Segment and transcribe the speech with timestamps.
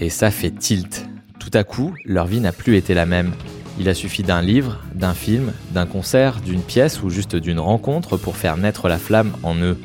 [0.00, 1.08] Et ça fait tilt.
[1.40, 3.32] Tout à coup, leur vie n'a plus été la même.
[3.80, 8.16] Il a suffi d'un livre, d'un film, d'un concert, d'une pièce ou juste d'une rencontre
[8.16, 9.78] pour faire naître la flamme en eux.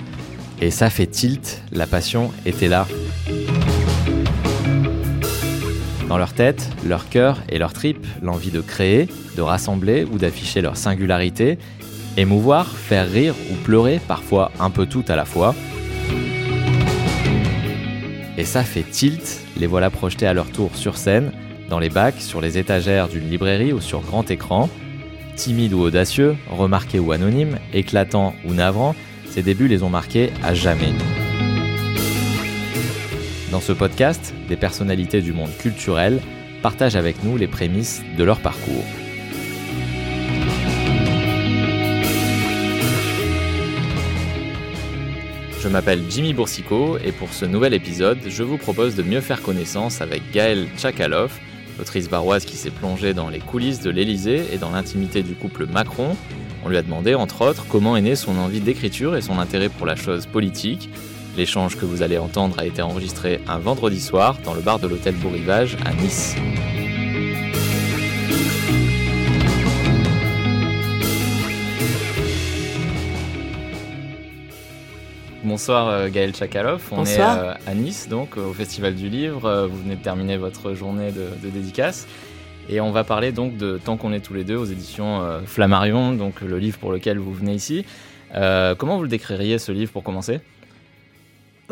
[0.61, 2.87] Et ça fait tilt, la passion était là.
[6.07, 10.61] Dans leur tête, leur cœur et leur tripes, l'envie de créer, de rassembler ou d'afficher
[10.61, 11.57] leur singularité,
[12.17, 15.55] émouvoir, faire rire ou pleurer, parfois un peu tout à la fois.
[18.37, 21.31] Et ça fait tilt, les voilà projetés à leur tour sur scène,
[21.69, 24.69] dans les bacs, sur les étagères d'une librairie ou sur grand écran.
[25.35, 28.95] Timides ou audacieux, remarqués ou anonymes, éclatants ou navrants,
[29.29, 30.93] ces débuts les ont marqués à jamais.
[33.51, 36.19] Dans ce podcast, des personnalités du monde culturel
[36.63, 38.83] partagent avec nous les prémices de leur parcours.
[45.63, 49.41] Je m'appelle Jimmy Boursicot et pour ce nouvel épisode, je vous propose de mieux faire
[49.41, 51.39] connaissance avec Gaëlle Tchakaloff,
[51.77, 55.65] l'autrice baroise qui s'est plongée dans les coulisses de l'Élysée et dans l'intimité du couple
[55.67, 56.17] Macron.
[56.65, 59.69] On lui a demandé, entre autres, comment est née son envie d'écriture et son intérêt
[59.69, 60.89] pour la chose politique,
[61.35, 64.87] L'échange que vous allez entendre a été enregistré un vendredi soir dans le bar de
[64.87, 66.35] l'hôtel Beau Rivage à Nice.
[75.53, 79.67] Bonsoir euh, Gaël Chakalov, on est euh, à Nice donc au Festival du Livre, euh,
[79.67, 82.07] vous venez de terminer votre journée de, dédicace.
[82.69, 86.13] Et on va parler donc de Tant qu'on est tous les deux aux éditions Flammarion,
[86.13, 87.85] donc le livre pour lequel vous venez ici.
[88.31, 90.41] comment vous le décririez ce livre pour commencer?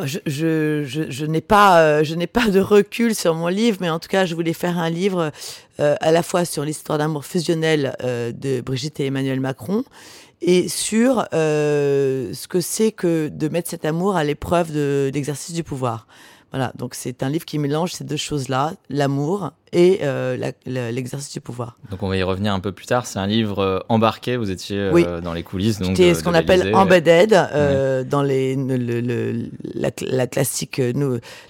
[0.05, 3.89] Je, je, je, n'ai pas, euh, je n'ai pas de recul sur mon livre, mais
[3.89, 5.31] en tout cas, je voulais faire un livre
[5.79, 9.83] euh, à la fois sur l'histoire d'amour fusionnel euh, de Brigitte et Emmanuel Macron
[10.41, 15.63] et sur ce que c'est que de mettre cet amour à l'épreuve de l'exercice du
[15.63, 16.07] pouvoir.
[16.51, 21.39] Voilà, donc c'est un livre qui mélange ces deux choses-là, l'amour et euh, l'exercice du
[21.39, 21.77] pouvoir.
[21.89, 23.05] Donc on va y revenir un peu plus tard.
[23.05, 25.77] C'est un livre euh, embarqué, vous étiez euh, dans les coulisses.
[25.81, 27.29] C'était ce qu'on appelle embedded,
[28.09, 28.57] dans les,
[29.73, 30.81] la, classique,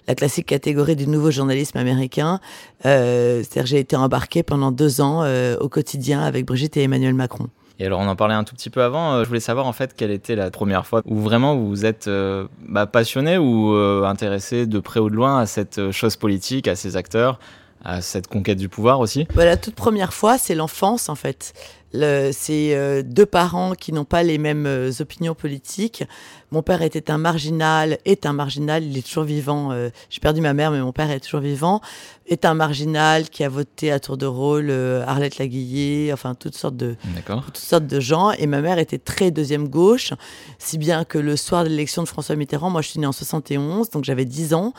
[0.08, 2.40] la classique catégorie du nouveau journalisme américain.
[2.84, 5.26] C'est-à-dire j'ai été embarqué pendant deux ans
[5.60, 7.48] au quotidien avec Brigitte et Emmanuel Macron.
[7.82, 9.74] Et alors on en parlait un tout petit peu avant, euh, je voulais savoir en
[9.74, 14.04] fait quelle était la première fois où vraiment vous êtes euh, bah, passionné ou euh,
[14.04, 17.40] intéressé de près ou de loin à cette chose politique, à ces acteurs,
[17.84, 19.26] à cette conquête du pouvoir aussi?
[19.34, 21.54] Bah, La toute première fois, c'est l'enfance en fait.
[21.94, 26.04] C'est euh, deux parents qui n'ont pas les mêmes euh, opinions politiques.
[26.52, 29.72] Mon père était un marginal, est un marginal, il est toujours vivant.
[29.72, 31.82] Euh, j'ai perdu ma mère, mais mon père est toujours vivant.
[32.28, 36.78] Est un marginal qui a voté à tour de rôle Arlette Laguillet, enfin toutes sortes
[36.78, 36.96] de
[37.46, 38.32] toutes sortes de gens.
[38.32, 40.14] Et ma mère était très deuxième gauche,
[40.60, 43.12] si bien que le soir de l'élection de François Mitterrand, moi je suis née en
[43.12, 44.74] 71, donc j'avais 10 ans.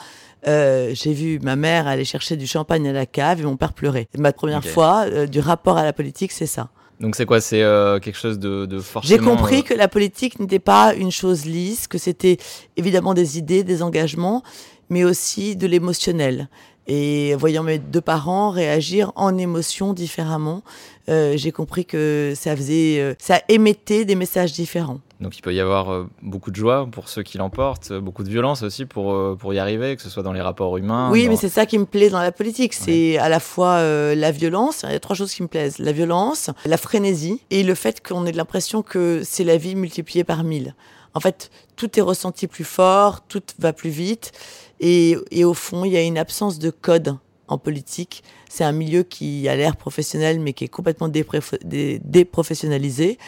[0.47, 4.09] j'ai vu ma mère aller chercher du champagne à la cave et mon père pleurer.
[4.17, 6.71] Ma première fois du rapport à la politique, c'est ça.
[7.03, 7.41] Donc c'est quoi?
[7.41, 9.09] C'est euh, quelque chose de, de forcément...
[9.09, 12.37] J'ai compris euh, que la politique n'était pas une chose lisse, que c'était
[12.77, 14.45] évidemment des idées, des engagements,
[14.89, 16.49] mais aussi de l'émotionnel.
[16.87, 20.63] Et voyant mes deux parents réagir en émotion différemment,
[21.09, 25.01] euh, j'ai compris que ça faisait, ça émettait des messages différents.
[25.23, 28.25] Donc il peut y avoir euh, beaucoup de joie pour ceux qui l'emportent, euh, beaucoup
[28.25, 31.11] de violence aussi pour, euh, pour y arriver, que ce soit dans les rapports humains.
[31.13, 32.75] Oui, mais c'est ça qui me plaît dans la politique.
[32.75, 35.79] C'est à la fois la violence, il y a trois choses qui me plaisent.
[35.79, 40.25] La violence, la frénésie et le fait qu'on ait l'impression que c'est la vie multipliée
[40.25, 40.75] par mille.
[41.15, 44.33] En fait, tout est ressenti plus fort, tout va plus vite.
[44.81, 47.17] Et, et au fond, il y a une absence de code
[47.49, 48.23] en politique.
[48.49, 53.19] C'est un milieu qui a l'air professionnel, mais qui est complètement déprofessionnalisé.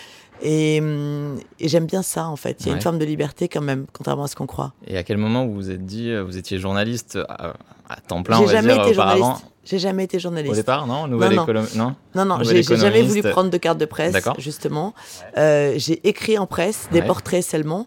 [0.43, 0.81] Et,
[1.61, 2.59] j'aime bien ça, en fait.
[2.61, 4.73] Il y a une forme de liberté quand même, contrairement à ce qu'on croit.
[4.87, 7.55] Et à quel moment vous vous êtes dit, euh, vous étiez journaliste à,
[8.09, 10.53] temps plein, on va jamais été auparavant J'ai jamais été journaliste.
[10.53, 11.07] Au départ, non?
[11.07, 11.47] Nouvelle non,
[11.77, 11.95] non.
[12.15, 14.95] non, non, j'ai jamais voulu prendre de carte de presse, justement.
[15.37, 17.87] Euh, j'ai écrit en presse des portraits seulement.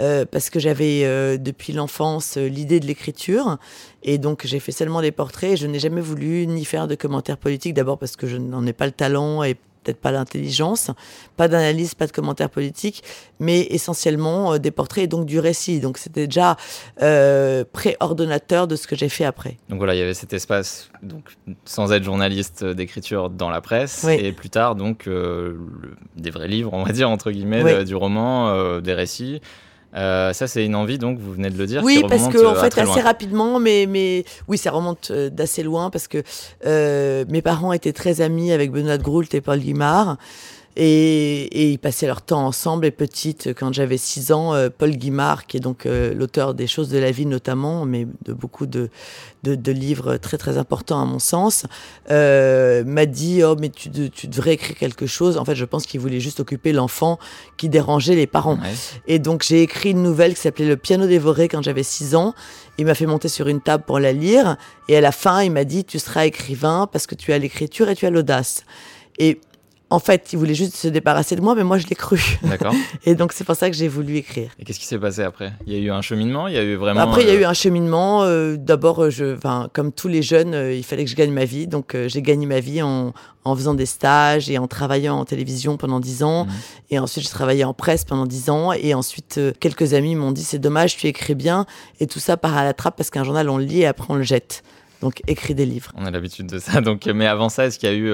[0.00, 3.58] Euh, parce que j'avais depuis l'enfance l'idée de l'écriture
[4.04, 6.94] et donc j'ai fait seulement des portraits et je n'ai jamais voulu ni faire de
[6.94, 9.56] commentaires politiques d'abord parce que je n'en ai pas le talent et
[9.88, 10.90] peut-être pas l'intelligence,
[11.36, 13.02] pas d'analyse, pas de commentaires politiques,
[13.40, 15.80] mais essentiellement euh, des portraits et donc du récit.
[15.80, 16.56] Donc c'était déjà
[17.00, 19.56] euh, préordonnateur de ce que j'ai fait après.
[19.70, 21.24] Donc voilà, il y avait cet espace, donc
[21.64, 25.56] sans être journaliste d'écriture dans la presse, et plus tard donc euh,
[26.16, 29.40] des vrais livres, on va dire entre guillemets, du roman, des récits.
[29.98, 31.82] Euh, ça, c'est une envie, donc vous venez de le dire.
[31.82, 35.90] Oui, parce que en fait, assez rapidement, mais, mais oui, ça remonte euh, d'assez loin
[35.90, 36.22] parce que
[36.66, 40.16] euh, mes parents étaient très amis avec Benoît de Groult et Paul Guimard.
[40.80, 42.86] Et, et, ils passaient leur temps ensemble.
[42.86, 46.68] Et petite, quand j'avais 6 ans, euh, Paul Guimard, qui est donc euh, l'auteur des
[46.68, 48.88] choses de la vie notamment, mais de beaucoup de,
[49.42, 51.66] de, de livres très très importants à mon sens,
[52.12, 55.36] euh, m'a dit oh mais tu, tu, devrais écrire quelque chose.
[55.36, 57.18] En fait, je pense qu'il voulait juste occuper l'enfant
[57.56, 58.60] qui dérangeait les parents.
[59.08, 62.34] Et donc j'ai écrit une nouvelle qui s'appelait Le piano dévoré quand j'avais 6 ans.
[62.78, 64.56] Il m'a fait monter sur une table pour la lire.
[64.88, 67.88] Et à la fin, il m'a dit tu seras écrivain parce que tu as l'écriture
[67.88, 68.62] et tu as l'audace.
[69.18, 69.40] Et
[69.90, 72.38] en fait, il voulait juste se débarrasser de moi, mais moi, je l'ai cru.
[72.42, 72.74] D'accord.
[73.06, 74.50] et donc, c'est pour ça que j'ai voulu écrire.
[74.58, 75.54] Et qu'est-ce qui s'est passé après?
[75.66, 76.46] Il y a eu un cheminement?
[76.46, 77.00] Il y a eu vraiment.
[77.00, 78.22] Après, il y a eu un cheminement.
[78.22, 79.36] Euh, D'abord, euh, je,
[79.72, 81.66] comme tous les jeunes, euh, il fallait que je gagne ma vie.
[81.66, 83.14] Donc, euh, j'ai gagné ma vie en,
[83.44, 86.44] en, faisant des stages et en travaillant en télévision pendant dix ans.
[86.44, 86.50] Mmh.
[86.90, 88.74] Et ensuite, j'ai travaillé en presse pendant dix ans.
[88.74, 91.64] Et ensuite, euh, quelques amis m'ont dit c'est dommage, tu écris bien.
[91.98, 94.06] Et tout ça part à la trappe parce qu'un journal, on le lit et après,
[94.10, 94.62] on le jette.
[95.00, 95.92] Donc, écris des livres.
[95.94, 96.82] On a l'habitude de ça.
[96.82, 98.12] Donc, mais avant ça, est-ce qu'il y a eu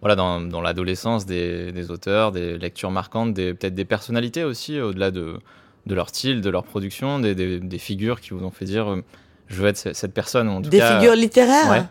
[0.00, 5.38] voilà, dans, l'adolescence, des, auteurs, des lectures marquantes, peut-être des personnalités aussi, au-delà de,
[5.86, 9.04] de, leur style, de leur production, des, figures qui vous ont fait dire euh,
[9.50, 10.48] je veux être cette personne.
[10.48, 11.82] En tout des cas, figures littéraires ouais.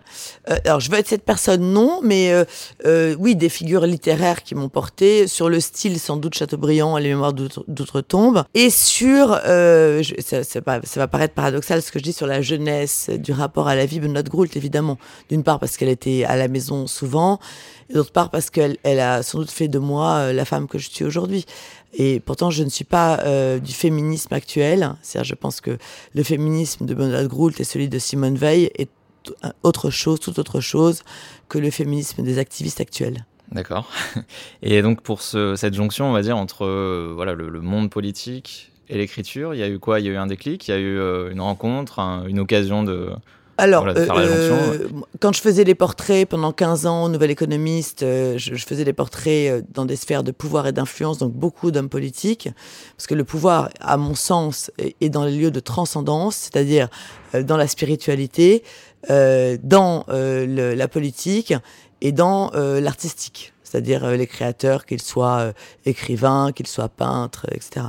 [0.50, 2.46] euh, Alors, je veux être cette personne, non, mais euh,
[2.86, 7.02] euh, oui, des figures littéraires qui m'ont porté sur le style, sans doute Chateaubriand et
[7.02, 11.92] les mémoires d'outre-tombe, et sur, euh, je, ça, ça, va, ça, va paraître paradoxal ce
[11.92, 14.98] que je dis sur la jeunesse, du rapport à la vie de Notre Groult, évidemment.
[15.30, 17.40] D'une part parce qu'elle était à la maison souvent,
[17.90, 20.78] et d'autre part parce qu'elle elle a sans doute fait de moi la femme que
[20.78, 21.46] je suis aujourd'hui.
[21.94, 24.96] Et pourtant, je ne suis pas euh, du féminisme actuel.
[25.02, 25.78] C'est-à-dire, je pense que
[26.14, 28.90] le féminisme de Bernard Groult et celui de Simone Veil est
[29.64, 31.04] autre chose, tout autre chose
[31.50, 33.26] que le féminisme des activistes actuels.
[33.52, 33.90] D'accord.
[34.62, 38.72] Et donc pour ce, cette jonction, on va dire, entre euh, voilà, le, monde politique
[38.88, 40.00] et l'écriture, il y a eu quoi?
[40.00, 42.40] Il y a eu un déclic, il y a eu euh, une rencontre, un, une
[42.40, 43.10] occasion de,
[43.60, 44.88] alors, voilà, euh,
[45.20, 48.94] quand je faisais les portraits pendant 15 ans, Nouvel Économiste, euh, je, je, faisais des
[48.94, 52.50] portraits euh, dans des sphères de pouvoir et d'influence, donc beaucoup d'hommes politiques,
[52.96, 56.88] parce que le pouvoir, à mon sens, est, dans les lieux de transcendance, c'est-à-dire
[57.36, 58.64] euh, dans la spiritualité,
[59.10, 61.54] euh, dans le, la politique
[62.02, 65.52] et dans l'artistique c'est-à-dire euh, les créateurs, qu'ils soient euh,
[65.86, 67.88] écrivains, qu'ils soient peintres, etc.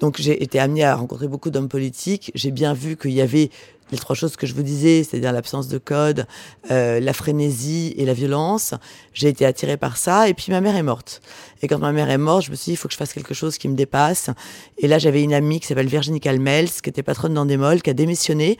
[0.00, 2.32] Donc j'ai été amenée à rencontrer beaucoup d'hommes politiques.
[2.34, 3.50] J'ai bien vu qu'il y avait
[3.90, 6.26] les trois choses que je vous disais, c'est-à-dire l'absence de code,
[6.70, 8.74] euh, la frénésie et la violence.
[9.12, 10.28] J'ai été attirée par ça.
[10.28, 11.20] Et puis ma mère est morte.
[11.62, 13.12] Et quand ma mère est morte, je me suis dit, il faut que je fasse
[13.12, 14.30] quelque chose qui me dépasse.
[14.78, 17.94] Et là, j'avais une amie qui s'appelle Virginie Calmels, qui était patronne d'Andemol, qui a
[17.94, 18.58] démissionné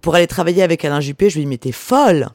[0.00, 1.30] pour aller travailler avec Alain Juppé.
[1.30, 2.28] Je lui dis, mais t'es folle.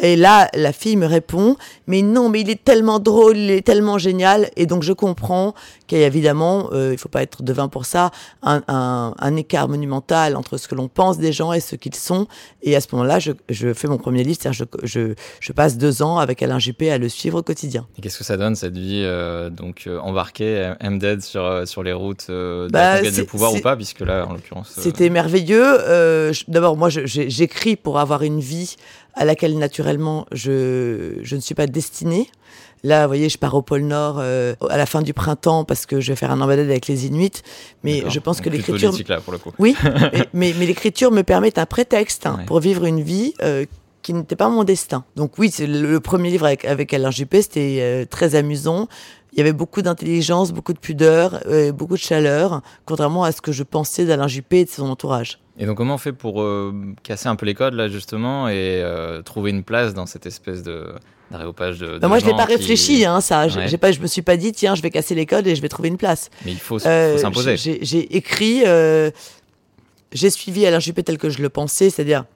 [0.00, 3.66] Et là, la fille me répond, mais non, mais il est tellement drôle, il est
[3.66, 4.50] tellement génial.
[4.56, 5.54] Et donc, je comprends
[5.86, 8.10] qu'il y a évidemment, euh, il faut pas être devin pour ça,
[8.42, 11.94] un, un, un, écart monumental entre ce que l'on pense des gens et ce qu'ils
[11.94, 12.26] sont.
[12.62, 15.78] Et à ce moment-là, je, je, fais mon premier livre, c'est-à-dire je, je, je, passe
[15.78, 17.86] deux ans avec Alain Juppé à le suivre au quotidien.
[17.96, 21.82] Et qu'est-ce que ça donne, cette vie euh, donc euh, embarquée, MDED sur, euh, sur
[21.82, 24.72] les routes de bah, la conquête du pouvoir ou pas, puisque là, en l'occurrence...
[24.76, 25.78] C'était merveilleux.
[26.48, 28.76] D'abord, moi, j'écris pour avoir une vie
[29.14, 32.28] à laquelle naturellement je, je ne suis pas destinée.
[32.84, 35.86] Là, vous voyez, je pars au pôle Nord euh, à la fin du printemps parce
[35.86, 37.42] que je vais faire un emballade avec les Inuits.
[37.82, 38.94] Mais je pense que l'écriture.
[39.58, 39.74] Oui,
[40.32, 42.44] mais, mais l'écriture me permet un prétexte hein, ouais.
[42.44, 43.34] pour vivre une vie.
[43.42, 43.64] Euh,
[44.06, 45.04] qui n'était pas mon destin.
[45.16, 48.86] Donc oui, c'est le, premier livre avec, avec Alain Juppé, c'était euh, très amusant.
[49.32, 53.40] Il y avait beaucoup d'intelligence, beaucoup de pudeur, euh, beaucoup de chaleur, contrairement à ce
[53.40, 55.40] que je pensais d'Alain Juppé et de son entourage.
[55.58, 56.72] Et donc comment on fait pour euh,
[57.02, 58.84] casser un peu les codes là justement et
[59.24, 60.86] trouver une place dans cette espèce de
[61.32, 62.54] d'aréopage de, de bah moi je l'ai pas qui...
[62.54, 63.66] réfléchi hein, ça ouais.
[63.66, 65.60] j'ai pas je me suis pas dit tiens je vais casser les codes et je
[65.60, 68.62] vais trouver une place mais il faut, faut s'imposer j'ai écrit
[70.12, 72.26] j'ai suivi Alain Juppé tel que je le pensais c'est-à-dire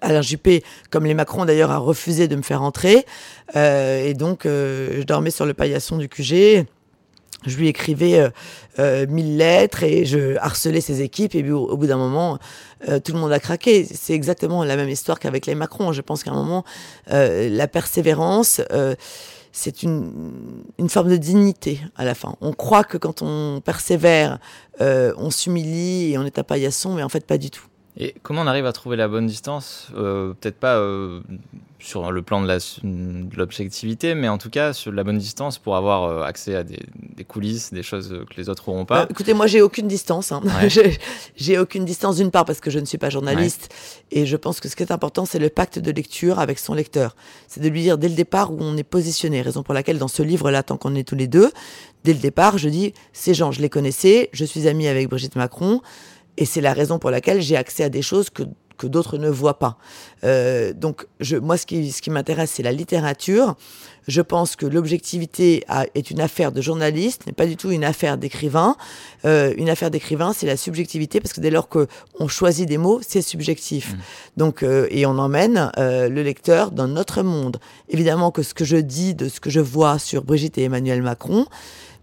[0.00, 3.06] Alain Juppé, comme les Macron d'ailleurs, a refusé de me faire entrer.
[3.54, 6.66] Euh, et donc, euh, je dormais sur le paillasson du QG.
[7.44, 8.30] Je lui écrivais euh,
[8.78, 11.34] euh, mille lettres et je harcelais ses équipes.
[11.34, 12.38] Et puis, au, bout d'un moment,
[12.88, 13.84] euh, tout le monde a craqué.
[13.84, 15.92] C'est exactement la même histoire qu'avec les Macron.
[15.92, 16.64] Je pense qu'à un moment,
[17.08, 18.60] la persévérance
[19.56, 20.12] c'est une,
[20.78, 22.36] une, forme de dignité à la fin.
[22.42, 24.38] On croit que quand on persévère,
[24.82, 27.64] euh, on s'humilie et on est un paillasson, mais en fait pas du tout.
[27.96, 31.20] Et comment on arrive à trouver la bonne distance euh, Peut-être pas euh,
[31.78, 36.04] sur le plan de l'objectivité, mais en tout cas sur la bonne distance pour avoir
[36.04, 36.80] euh, accès à des,
[37.14, 39.02] des, coulisses, des choses que les autres n'auront pas.
[39.02, 40.32] Euh, écoutez, moi j'ai aucune distance.
[40.32, 40.42] Hein.
[40.44, 40.68] Ouais.
[41.36, 43.68] j'ai aucune distance d'une part parce que je ne suis pas journaliste
[44.12, 44.22] ouais.
[44.22, 46.74] et je pense que ce qui est important c'est le pacte de lecture avec son
[46.74, 47.14] lecteur.
[47.46, 49.42] C'est de lui dire dès le départ où on est positionné.
[49.42, 51.52] Raison pour laquelle dans ce livre-là, tant qu'on est tous les deux,
[52.04, 55.36] dès le départ, je dis ces gens, je les connaissais, je suis amie avec Brigitte
[55.36, 55.82] Macron.
[56.36, 58.42] Et c'est la raison pour laquelle j'ai accès à des choses que,
[58.76, 59.78] que d'autres ne voient pas.
[60.24, 63.56] Euh, donc, je, moi, ce qui, ce qui m'intéresse, c'est la littérature.
[64.06, 65.64] Je pense que l'objectivité
[65.94, 68.76] est une affaire de journaliste, n'est pas du tout une affaire d'écrivain.
[69.24, 73.00] Euh, une affaire d'écrivain, c'est la subjectivité, parce que dès lors qu'on choisit des mots,
[73.06, 73.94] c'est subjectif.
[73.94, 73.98] Mmh.
[74.36, 77.58] Donc, euh, et on emmène euh, le lecteur dans notre monde.
[77.88, 81.02] Évidemment que ce que je dis de ce que je vois sur Brigitte et Emmanuel
[81.02, 81.46] Macron,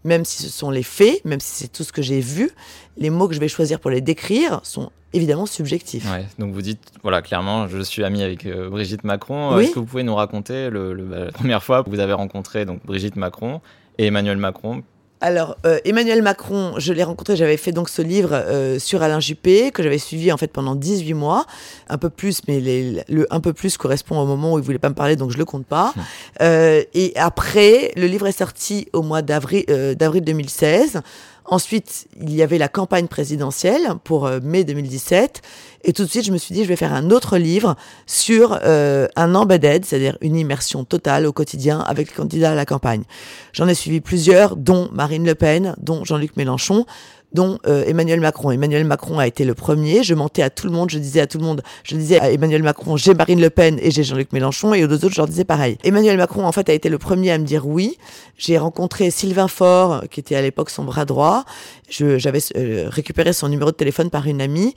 [0.03, 2.51] même si ce sont les faits, même si c'est tout ce que j'ai vu,
[2.97, 6.09] les mots que je vais choisir pour les décrire sont évidemment subjectifs.
[6.11, 9.57] Ouais, donc vous dites, voilà, clairement, je suis ami avec euh, Brigitte Macron.
[9.57, 12.65] Est-ce que vous pouvez nous raconter le, bah, la première fois que vous avez rencontré
[12.65, 13.61] donc, Brigitte Macron
[13.97, 14.83] et Emmanuel Macron
[15.23, 19.21] alors, euh, Emmanuel Macron, je l'ai rencontré, j'avais fait donc ce livre euh, sur Alain
[19.21, 21.45] Juppé, que j'avais suivi en fait pendant 18 mois,
[21.87, 22.59] un peu plus, mais
[23.07, 25.37] le un peu plus correspond au moment où il voulait pas me parler, donc je
[25.37, 25.93] le compte pas.
[26.41, 30.99] Euh, et après, le livre est sorti au mois d'avril 2016.
[31.45, 35.41] Ensuite, il y avait la campagne présidentielle pour mai 2017.
[35.85, 38.57] Et tout de suite, je me suis dit, je vais faire un autre livre sur
[38.63, 43.03] euh, un embedded, c'est-à-dire une immersion totale au quotidien avec les candidats à la campagne.
[43.51, 46.85] J'en ai suivi plusieurs, dont Marine Le Pen, dont Jean-Luc Mélenchon,
[47.33, 48.51] dont euh, Emmanuel Macron.
[48.51, 50.03] Emmanuel Macron a été le premier.
[50.03, 50.89] Je mentais à tout le monde.
[50.89, 53.79] Je disais à tout le monde, je disais à Emmanuel Macron, j'ai Marine Le Pen
[53.81, 54.73] et j'ai Jean-Luc Mélenchon.
[54.73, 55.77] Et aux deux autres, je leur disais pareil.
[55.83, 57.97] Emmanuel Macron, en fait, a été le premier à me dire oui.
[58.37, 61.45] J'ai rencontré Sylvain Faure, qui était à l'époque son bras droit.
[61.89, 64.73] J'avais euh, récupéré son numéro de téléphone par une amie.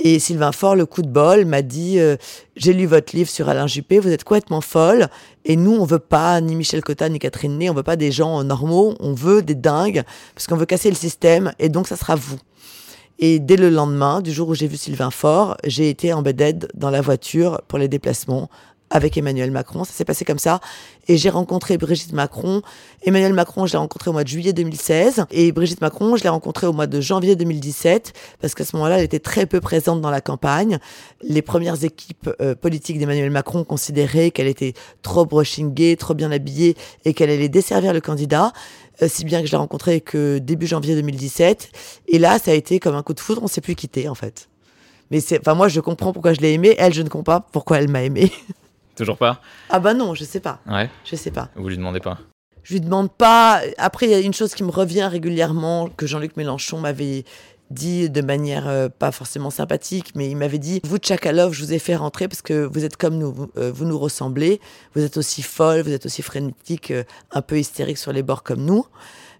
[0.00, 2.16] Et Sylvain Faure, le coup de bol, m'a dit euh,
[2.56, 5.08] J'ai lu votre livre sur Alain Juppé, vous êtes complètement folle.
[5.44, 8.10] Et nous, on veut pas ni Michel Cotta ni Catherine Ney, on veut pas des
[8.10, 10.02] gens normaux, on veut des dingues,
[10.34, 12.38] parce qu'on veut casser le système, et donc ça sera vous.
[13.20, 16.90] Et dès le lendemain, du jour où j'ai vu Sylvain Faure, j'ai été embedded dans
[16.90, 18.50] la voiture pour les déplacements
[18.90, 19.84] avec Emmanuel Macron.
[19.84, 20.60] Ça s'est passé comme ça.
[21.08, 22.62] Et j'ai rencontré Brigitte Macron.
[23.02, 25.26] Emmanuel Macron, je l'ai rencontré au mois de juillet 2016.
[25.30, 28.98] Et Brigitte Macron, je l'ai rencontré au mois de janvier 2017, parce qu'à ce moment-là,
[28.98, 30.78] elle était très peu présente dans la campagne.
[31.22, 36.76] Les premières équipes euh, politiques d'Emmanuel Macron considéraient qu'elle était trop brushingée, trop bien habillée,
[37.04, 38.52] et qu'elle allait desservir le candidat.
[39.02, 41.70] Euh, si bien que je l'ai rencontrée que début janvier 2017.
[42.08, 44.14] Et là, ça a été comme un coup de foudre, on s'est plus quitté, en
[44.14, 44.48] fait.
[45.10, 46.74] Mais c'est, enfin, moi, je comprends pourquoi je l'ai aimée.
[46.78, 48.30] Elle, je ne comprends pas pourquoi elle m'a aimée.
[48.96, 50.60] Toujours pas Ah bah non, je sais pas.
[50.66, 50.90] Ouais.
[51.04, 51.48] Je sais pas.
[51.56, 52.18] Vous lui demandez pas
[52.62, 53.60] Je lui demande pas.
[53.78, 57.24] Après, il y a une chose qui me revient régulièrement que Jean-Luc Mélenchon m'avait
[57.70, 61.72] dit de manière euh, pas forcément sympathique, mais il m'avait dit Vous, Tchakalov, je vous
[61.72, 64.60] ai fait rentrer parce que vous êtes comme nous, vous, euh, vous nous ressemblez,
[64.94, 68.42] vous êtes aussi folle, vous êtes aussi frénétique, euh, un peu hystérique sur les bords
[68.42, 68.86] comme nous.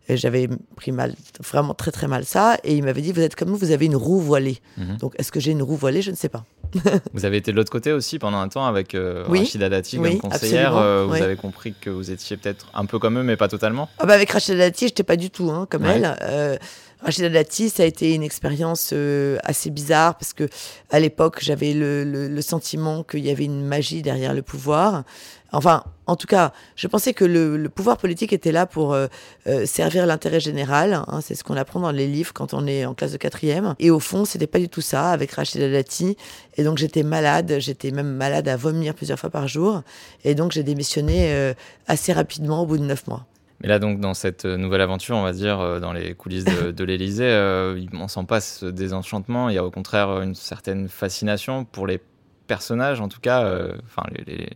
[0.08, 3.48] J'avais pris mal, vraiment très très mal ça, et il m'avait dit Vous êtes comme
[3.48, 4.58] nous, vous avez une roue voilée.
[4.76, 4.98] Mhm.
[4.98, 6.02] Donc, est-ce que j'ai une roue voilée?
[6.02, 6.44] Je ne sais pas.
[7.12, 10.18] vous avez été de l'autre côté aussi pendant un temps avec euh, Rachida Dati comme
[10.18, 10.76] conseillère.
[10.76, 13.88] Euh, vous avez compris que vous étiez peut-être un peu comme eux, mais pas totalement?
[13.98, 16.16] Ah bah Avec Rachida Dati, je n'étais pas du tout hein, comme elle.
[16.22, 16.56] Euh,
[17.04, 20.48] Rachida Dati, ça a été une expérience euh, assez bizarre parce que
[20.90, 25.04] à l'époque, j'avais le, le, sentiment qu'il y avait une magie derrière le pouvoir.
[25.52, 29.08] Enfin, en tout cas, je pensais que le, le pouvoir politique était là pour euh,
[29.46, 30.94] euh, servir l'intérêt général.
[31.06, 33.74] Hein, c'est ce qu'on apprend dans les livres quand on est en classe de quatrième.
[33.80, 36.16] Et au fond, c'était pas du tout ça avec Rachida Dati.
[36.56, 37.56] Et donc, j'étais malade.
[37.58, 39.82] J'étais même malade à vomir plusieurs fois par jour.
[40.24, 41.52] Et donc, j'ai démissionné
[41.86, 43.26] assez rapidement au bout de neuf mois.
[43.64, 46.70] Mais là, donc, dans cette nouvelle aventure, on va dire, euh, dans les coulisses de,
[46.70, 49.48] de l'Élysée, euh, on sent pas ce désenchantement.
[49.48, 51.98] Il y a au contraire une certaine fascination pour les
[52.46, 54.50] personnages, en tout cas, euh, enfin, les,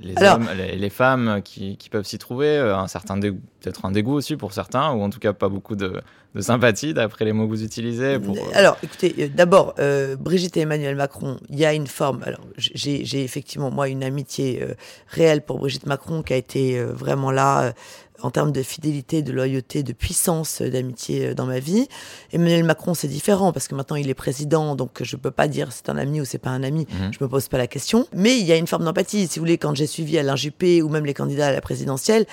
[0.00, 4.14] les, hommes, les, les, femmes qui, qui peuvent s'y trouver, un certain peut-être un dégoût
[4.14, 6.00] aussi pour certains, ou en tout cas pas beaucoup de,
[6.34, 8.18] de sympathie d'après les mots que vous utilisez.
[8.18, 8.38] Pour...
[8.54, 9.74] Alors, écoutez, d'abord,
[10.18, 12.22] Brigitte et Emmanuel Macron, il y a une forme.
[12.24, 14.62] Alors, j'ai effectivement moi une amitié
[15.08, 17.74] réelle pour Brigitte Macron qui a été vraiment là
[18.22, 21.88] en termes de fidélité, de loyauté, de puissance d'amitié euh, dans ma vie.
[22.32, 25.72] Emmanuel Macron, c'est différent parce que maintenant il est président, donc je peux pas dire
[25.72, 26.86] c'est un ami ou c'est pas un ami.
[26.90, 27.12] Je mhm.
[27.12, 28.06] Je me pose pas la question.
[28.12, 29.26] Mais il y a une forme d'empathie.
[29.26, 32.26] Si vous voulez, quand j'ai suivi Alain Juppé ou même les candidats à la présidentielle,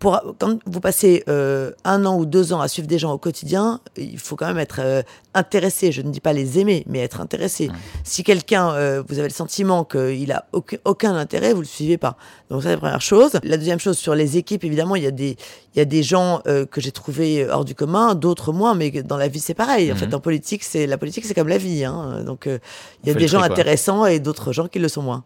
[0.00, 3.80] quand vous passez euh, un an ou deux ans à suivre des gens au quotidien,
[3.96, 5.02] il faut quand même être euh,
[5.34, 5.92] intéressé.
[5.92, 7.70] Je ne dis pas les aimer, mais être intéressé.
[8.02, 12.16] Si quelqu'un, euh, vous avez le sentiment qu'il a aucun, intérêt, vous le suivez pas.
[12.48, 13.32] Donc ça, c'est la première chose.
[13.42, 15.36] La deuxième chose, sur les équipes, évidemment, il y a des,
[15.74, 19.18] il y a des gens que j'ai trouvés hors du commun, d'autres moins, mais dans
[19.18, 19.92] la vie, c'est pareil.
[19.92, 20.14] En fait, mhm.
[20.14, 21.84] en politique, c'est la politique, c'est comme la vie.
[21.84, 22.22] Hein.
[22.24, 25.24] Donc il y a des gens intéressants et d'autres gens qui le sont moins.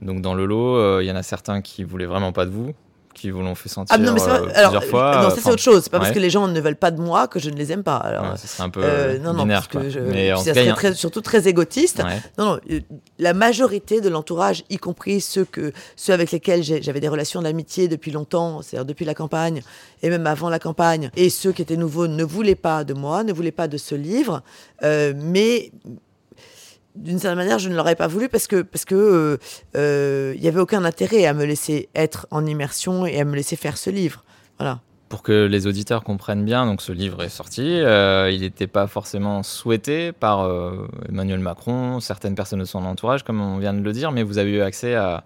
[0.00, 2.72] Donc dans le lot, il y en a certains qui voulaient vraiment pas de vous,
[3.12, 5.22] qui vous l'ont fait sentir ah, non, mais euh, plusieurs fois.
[5.22, 5.82] Non, ça c'est autre chose.
[5.84, 7.72] C'est pas parce que les gens ne veulent pas de moi que je ne les
[7.72, 7.96] aime pas.
[7.96, 10.94] Alors, c'est un peu euh, non, non, binaire, parce que je, mais ça serait très,
[10.94, 12.02] surtout très égotiste.
[12.38, 12.80] Non, non, euh,
[13.18, 17.88] la majorité de l'entourage, y compris ceux que ceux avec lesquels j'avais des relations d'amitié
[17.88, 19.62] depuis longtemps, c'est-à-dire depuis la campagne
[20.02, 23.24] et même avant la campagne, et ceux qui étaient nouveaux ne voulaient pas de moi,
[23.24, 24.42] ne voulaient pas de ce livre,
[24.82, 25.70] euh, mais
[26.94, 29.38] d'une certaine manière, je ne l'aurais pas voulu parce que parce que
[29.74, 33.56] il n'y avait aucun intérêt à me laisser être en immersion et à me laisser
[33.56, 34.24] faire ce livre.
[34.58, 34.80] Voilà
[35.12, 37.60] pour que les auditeurs comprennent bien, donc ce livre est sorti.
[37.60, 43.22] Euh, il n'était pas forcément souhaité par euh, Emmanuel Macron, certaines personnes de son entourage,
[43.22, 45.22] comme on vient de le dire, mais vous avez eu accès à,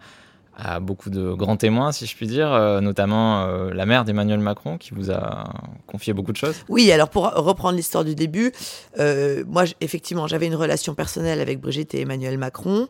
[0.56, 4.40] à beaucoup de grands témoins, si je puis dire, euh, notamment euh, la mère d'Emmanuel
[4.40, 5.52] Macron, qui vous a
[5.86, 6.56] confié beaucoup de choses.
[6.68, 8.52] Oui, alors pour reprendre l'histoire du début,
[8.98, 12.88] euh, moi, effectivement, j'avais une relation personnelle avec Brigitte et Emmanuel Macron,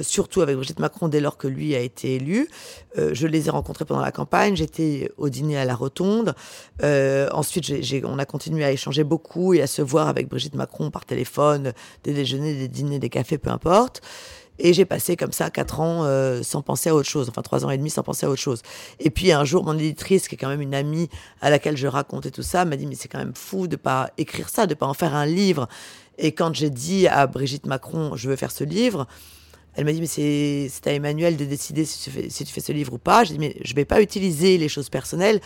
[0.00, 2.48] surtout avec Brigitte Macron dès lors que lui a été élu.
[2.96, 6.34] je les ai rencontrés pendant la campagne, j'étais au dîner à la Rotonde.
[6.82, 7.72] ensuite,
[8.04, 11.74] on a continué à échanger beaucoup et à se voir avec Brigitte Macron par téléphone,
[12.04, 14.00] des déjeuners, des dîners, des cafés, peu importe.
[14.58, 17.64] Et j'ai passé comme ça quatre ans euh, sans penser à autre chose, enfin trois
[17.64, 18.62] ans et demi sans penser à autre chose.
[19.00, 21.08] Et puis un jour, mon éditrice, qui est quand même une amie
[21.40, 24.10] à laquelle je racontais tout ça, m'a dit mais c'est quand même fou de pas
[24.18, 25.68] écrire ça, de pas en faire un livre.
[26.18, 29.06] Et quand j'ai dit à Brigitte Macron, je veux faire ce livre,
[29.74, 32.62] elle m'a dit mais c'est à Emmanuel de décider si tu, fais, si tu fais
[32.62, 33.24] ce livre ou pas.
[33.24, 35.40] J'ai dit mais je vais pas utiliser les choses personnelles.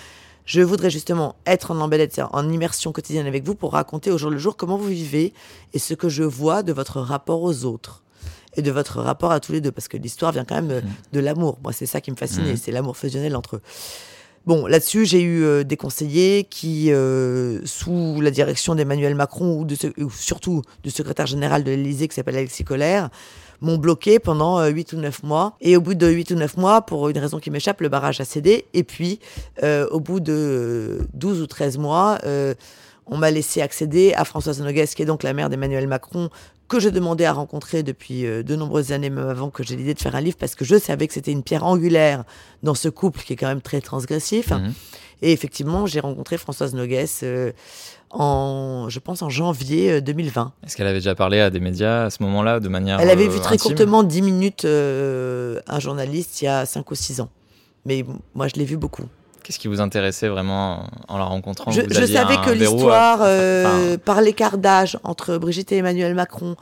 [0.46, 4.30] Je voudrais justement être en embellette, en immersion quotidienne avec vous pour raconter au jour
[4.30, 5.32] le jour comment vous vivez
[5.74, 8.02] et ce que je vois de votre rapport aux autres
[8.56, 10.80] et de votre rapport à tous les deux, parce que l'histoire vient quand même euh,
[10.80, 10.88] mm.
[11.12, 11.58] de l'amour.
[11.62, 12.56] Moi, c'est ça qui me fascinait, mm.
[12.56, 13.60] c'est l'amour fusionnel entre eux.
[14.46, 19.64] Bon, là-dessus, j'ai eu euh, des conseillers qui, euh, sous la direction d'Emmanuel Macron ou,
[19.64, 23.10] de ou surtout du secrétaire général de l'Élysée qui s'appelle Alexis Collère,
[23.60, 25.56] m'ont bloqué pendant 8 ou 9 mois.
[25.60, 28.18] Et au bout de 8 ou 9 mois, pour une raison qui m'échappe, le barrage
[28.18, 28.64] a cédé.
[28.72, 29.20] Et puis,
[29.62, 32.18] au bout de 12 ou 13 mois,
[33.04, 36.30] on m'a laissé accéder à Françoise Nogues, qui est donc la mère d'Emmanuel Macron,
[36.70, 39.92] que je demandais à rencontrer depuis euh, de nombreuses années, même avant que j'ai l'idée
[39.92, 42.24] de faire un livre, parce que je savais que c'était une pierre angulaire
[42.62, 44.50] dans ce couple qui est quand même très transgressif.
[44.52, 44.72] Mhm.
[45.22, 47.52] Et effectivement, j'ai rencontré Françoise Nogues euh,
[48.08, 50.40] en, je pense, en janvier 2020.
[50.40, 53.10] Euh, Est-ce qu'elle avait déjà parlé à des médias à ce moment-là de manière Elle
[53.10, 57.28] avait vu très courtement 10 minutes un journaliste il y a 5 ou 6 ans.
[57.84, 59.04] Mais moi, je l'ai vu beaucoup.
[59.50, 64.58] Qu'est-ce qui vous intéressait vraiment en la rencontrant Je, savais que l'histoire, euh, par l'écart
[64.58, 66.54] d'âge entre Brigitte et Emmanuel Macron,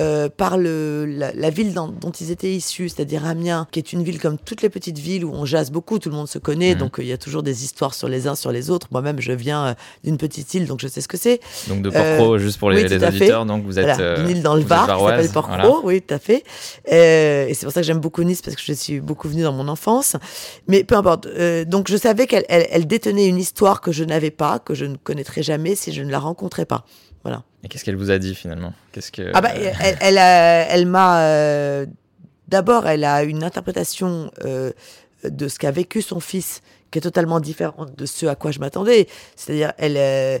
[0.00, 4.18] euh, par le, la, ville dont, ils étaient issus, c'est-à-dire Amiens, qui est une ville
[4.18, 6.80] comme toutes les petites villes où on jase beaucoup, tout le monde se connaît, mhm.
[6.80, 8.88] donc euh, il y a toujours des histoires sur les uns sur les autres.
[8.90, 11.38] Moi-même, je viens euh, d'une petite île, donc je sais ce que c'est.
[11.68, 14.62] Donc de Porcro, juste pour les, les auditeurs, donc vous êtes une île dans le
[14.62, 16.42] Var qui s'appelle Porcro, oui, tout à fait.
[16.88, 19.52] et c'est pour ça que j'aime beaucoup Nice parce que je suis beaucoup venue dans
[19.52, 20.16] mon enfance.
[20.66, 21.28] Mais peu importe.
[21.68, 24.96] donc je savais qu'elle elle détenait une histoire que je n'avais pas, que je ne
[24.96, 26.84] connaîtrais jamais si je ne la rencontrais pas.
[27.22, 27.42] Voilà.
[27.62, 28.74] Et qu'est-ce qu'elle vous a dit finalement?
[28.92, 31.86] Qu'est-ce que ah bah, elle, elle, elle m'a euh,
[32.48, 34.72] d'abord elle a une interprétation euh,
[35.24, 38.60] de ce qu'a vécu son fils qui est totalement différente de ce à quoi je
[38.60, 39.08] m'attendais.
[39.36, 40.38] C'est-à-dire elle euh,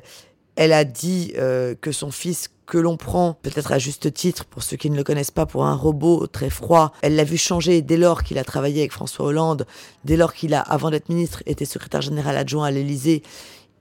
[0.56, 1.32] elle a dit
[1.80, 5.04] que son fils que l'on prend, peut-être à juste titre, pour ceux qui ne le
[5.04, 6.92] connaissent pas, pour un robot très froid.
[7.02, 9.66] Elle l'a vu changer dès lors qu'il a travaillé avec François Hollande,
[10.04, 13.22] dès lors qu'il a, avant d'être ministre, été secrétaire général adjoint à l'Élysée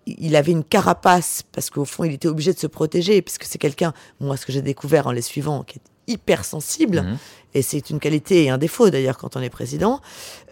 [0.06, 3.58] il avait une carapace parce qu'au fond, il était obligé de se protéger puisque c'est
[3.58, 7.02] quelqu'un, moi, ce que j'ai découvert en les suivant, qui est hypersensible.
[7.02, 7.18] Mhm.
[7.54, 10.02] Et c'est une qualité et un défaut d'ailleurs quand on est président.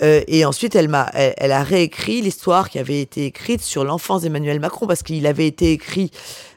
[0.02, 4.22] Euh, et ensuite, elle m'a, elle, a réécrit l'histoire qui avait été écrite sur l'enfance
[4.22, 6.12] d'Emmanuel Macron parce qu'il avait été écrit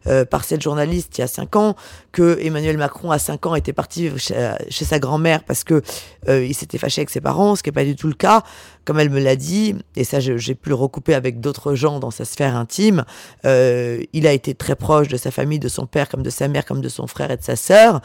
[0.07, 1.76] euh, par cette journaliste il y a cinq ans
[2.12, 5.83] que Emmanuel Macron à cinq ans était parti chez, sa grand-mère parce que
[6.28, 8.42] euh, il s'était fâché avec ses parents, ce qui n'est pas du tout le cas.
[8.85, 12.11] Comme elle me l'a dit, et ça j'ai pu le recouper avec d'autres gens dans
[12.11, 13.04] sa sphère intime,
[13.46, 16.48] euh, il a été très proche de sa famille, de son père comme de sa
[16.48, 18.00] mère, comme de son frère et de sa sœur.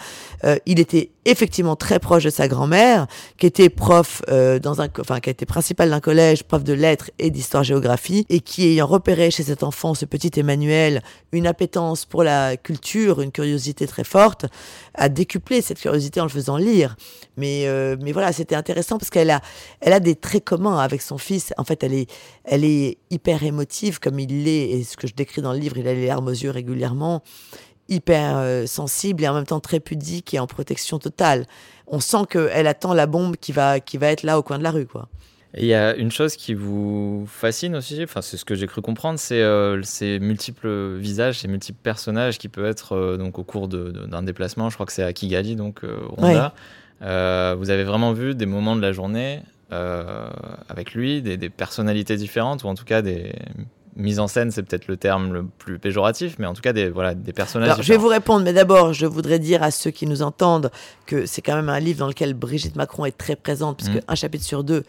[0.45, 5.19] Euh, il était effectivement très proche sa grand-mère, qui était prof euh, dans un, enfin
[5.19, 9.43] qui été principale d'un collège, prof de lettres et d'histoire-géographie, et qui ayant repéré chez
[9.43, 14.45] cet enfant, ce petit Emmanuel, une appétence pour la culture, une curiosité très forte,
[14.95, 16.95] a décuplé cette curiosité en le faisant lire.
[17.37, 19.41] Mais, euh, mais voilà, c'était intéressant parce qu'elle a,
[19.81, 21.53] elle a des traits communs avec son fils.
[21.57, 22.09] En fait, elle est,
[22.43, 25.77] elle est hyper émotive comme il l'est, et ce que je décris dans le livre,
[25.77, 27.23] il a les larmes aux yeux régulièrement,
[27.89, 31.45] hyper euh, sensible et en même temps très pudique et en protection totale.
[31.87, 34.63] On sent qu'elle attend la bombe qui va, qui va être là au coin de
[34.63, 35.09] la rue, quoi.
[35.57, 38.81] Il y a une chose qui vous fascine aussi, enfin c'est ce que j'ai cru
[38.81, 43.43] comprendre, c'est euh, ces multiples visages, ces multiples personnages qui peuvent être euh, donc au
[43.43, 44.69] cours d'un déplacement.
[44.69, 46.53] Je crois que c'est à Kigali, donc euh, Rwanda.
[47.55, 52.63] vous avez vraiment vu des moments de la journée avec lui, des, des, personnalités différentes,
[52.63, 53.33] ou en tout cas des
[53.95, 56.89] mises en scène, c'est peut-être le terme le plus péjoratif, mais en tout cas des,
[56.89, 57.69] voilà, des personnages.
[57.69, 60.71] Alors, je vais vous répondre, mais d'abord, je voudrais dire à ceux qui nous entendent
[61.05, 64.07] que c'est quand même un livre dans lequel Brigitte Macron est très présente, puisque mmh.
[64.07, 64.83] un chapitre sur deux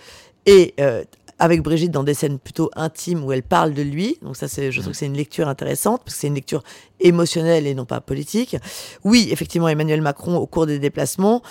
[0.46, 1.04] et euh,
[1.38, 4.18] avec Brigitte dans des scènes plutôt intimes où elle parle de lui.
[4.22, 6.62] Donc ça, c'est, je trouve que c'est une lecture intéressante parce que c'est une lecture
[7.00, 8.56] émotionnelle et non pas politique.
[9.04, 11.42] Oui, effectivement, Emmanuel Macron, au cours des déplacements,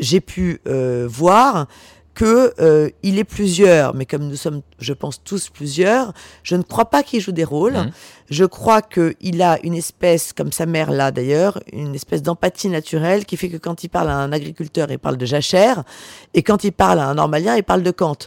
[0.00, 1.66] j'ai pu euh, voir
[2.18, 6.64] que euh, il est plusieurs, mais comme nous sommes, je pense tous plusieurs, je ne
[6.64, 7.74] crois pas qu'il joue des rôles.
[7.74, 7.90] Mhm.
[8.28, 13.24] Je crois qu'il a une espèce, comme sa mère là d'ailleurs, une espèce d'empathie naturelle
[13.24, 15.84] qui fait que quand il parle à un agriculteur, il parle de jachère,
[16.34, 18.18] et quand il parle à un normalien, il parle de Kant.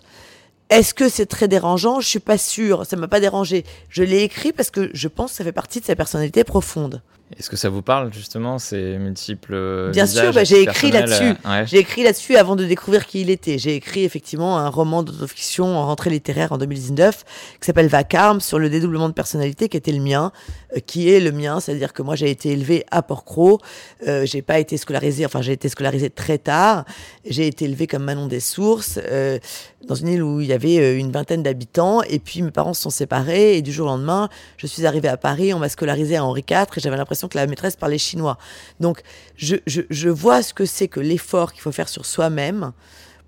[0.69, 1.99] Est-ce que c'est très dérangeant?
[1.99, 2.85] Je suis pas sûre.
[2.85, 3.65] Ça m'a pas dérangé.
[3.89, 7.01] Je l'ai écrit parce que je pense que ça fait partie de sa personnalité profonde.
[7.37, 11.23] Est-ce que ça vous parle justement ces multiples euh, Bien sûr, bah, j'ai écrit là-dessus.
[11.45, 11.67] euh, ouais.
[11.67, 13.57] J'ai écrit là-dessus avant de découvrir qui il était.
[13.57, 17.23] J'ai écrit effectivement un roman d'autofiction en rentrée littéraire en 2019
[17.59, 20.31] qui s'appelle Vacarme sur le dédoublement de personnalité qui était le mien,
[20.75, 23.59] euh, qui est le mien, c'est-à-dire que moi j'ai été élevé à Port-Cros,
[24.07, 26.85] euh, j'ai pas été scolarisé, enfin j'ai été scolarisé très tard,
[27.25, 29.39] j'ai été élevé comme Manon des Sources euh,
[29.87, 32.83] dans une île où il y avait une vingtaine d'habitants et puis mes parents se
[32.83, 36.17] sont séparés et du jour au lendemain je suis arrivée à Paris, on m'a scolarisé
[36.17, 38.37] à Henri IV et j'avais l'impression que la maîtresse parlait chinois.
[38.79, 39.01] Donc
[39.35, 42.71] je, je, je vois ce que c'est que l'effort qu'il faut faire sur soi-même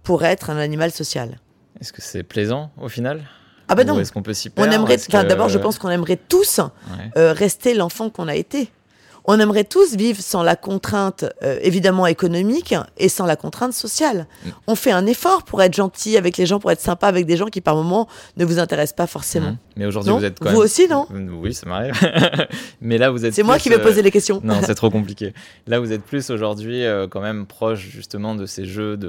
[0.03, 1.39] pour être un animal social.
[1.82, 3.21] Est-ce que c'est plaisant au final?
[3.69, 5.47] Ah bah Ou non, Est-ce qu'on peut s'y on perdre aimerait, Est-ce enfin que- d'abord
[5.49, 7.12] je pense qu'on aimerait tous Ouais.
[7.17, 8.69] euh, rester l'enfant qu'on a été.
[9.25, 14.27] On aimerait tous vivre sans la contrainte euh, évidemment économique et sans la contrainte sociale.
[14.45, 14.49] Mm.
[14.67, 17.38] On fait un effort pour être gentil avec les gens, pour être sympa avec des
[17.38, 18.07] gens qui par moment
[18.38, 19.51] ne vous intéressent pas forcément.
[19.51, 19.57] Mhm.
[19.75, 21.07] Mais aujourd'hui, vous êtes quand Vous même- aussi, non
[21.41, 21.93] Oui, ça m'arrive.
[22.81, 23.33] Mais là, vous êtes.
[23.33, 24.39] C'est moi qui vais euh, poser les questions.
[24.43, 25.33] Non, c'est trop compliqué.
[25.67, 29.07] Là, vous êtes plus aujourd'hui euh, quand même proche justement de ces jeux de,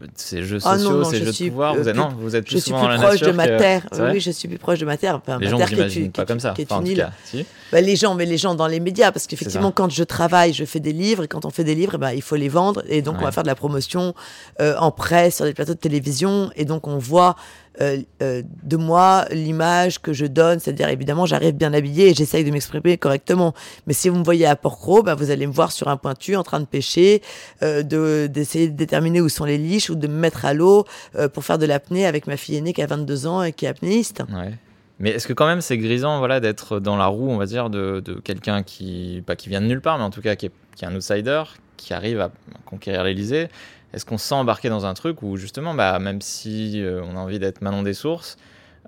[0.00, 1.74] de ces jeux Ah non, sociaux, non, ces je jeux de pouvoir.
[1.76, 3.58] Vous êtes plus- non, vous êtes plus Je suis plus dans proche de ma que-
[3.58, 3.86] terre.
[4.00, 5.20] Oui, je suis plus proche de ma terre.
[5.24, 6.54] Enfin, Les ma gens, terre qui est, qui pas est comme ça.
[6.56, 6.96] qui est Enfin, une île.
[6.98, 7.44] cas, si.
[7.70, 10.64] Bah, les gens, mais les gens dans les médias, parce qu'effectivement, quand je travaille, je
[10.64, 13.02] fais des livres, et quand on fait des livres, ben, il faut les vendre, et
[13.02, 14.14] donc on va faire de la promotion
[14.60, 17.36] euh, en presse, sur des plateaux de télévision, et donc on voit
[17.80, 22.42] euh, euh, de moi l'image que je donne, c'est-à-dire évidemment, j'arrive bien habillée et j'essaye
[22.44, 23.54] de m'exprimer correctement.
[23.86, 26.34] Mais si vous me voyez à Port-Cros, bah, vous allez me voir sur un pointu
[26.36, 27.22] en train de pêcher,
[27.62, 30.84] de- d'essayer de déterminer où sont les liches ou de me mettre à l'eau
[31.32, 33.68] pour faire de l'apnée avec ma fille aînée qui a 22 ans et qui est
[33.68, 34.22] apnéiste.
[34.32, 34.54] Ouais.
[35.00, 37.70] Mais est-ce que quand même c'est grisant voilà, d'être dans la roue, on va dire,
[37.70, 40.46] de, de quelqu'un qui, pas qui vient de nulle part, mais en tout cas qui
[40.46, 41.44] est, qui est un outsider,
[41.76, 42.30] qui arrive à
[42.66, 43.48] conquérir l'Elysée
[43.94, 47.16] Est-ce qu'on se sent embarqué dans un truc où justement, bah, même si euh, on
[47.16, 48.36] a envie d'être Manon des Sources,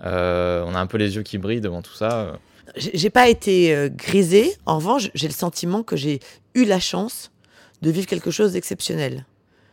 [0.03, 2.33] euh, on a un peu les yeux qui brillent devant tout ça euh,
[2.75, 4.53] J'ai pas été grisée.
[4.65, 6.19] En revanche, j'ai le sentiment que j'ai
[6.53, 7.31] eu la chance
[7.81, 9.25] de vivre quelque chose d'exceptionnel.